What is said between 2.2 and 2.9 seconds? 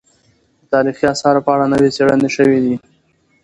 شوې دي.